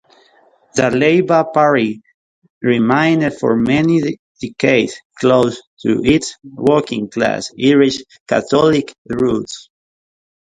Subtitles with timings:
[0.73, 2.01] The Labor Party
[2.59, 4.01] remained for many
[4.41, 9.69] decades close to its working-class Irish Catholic roots.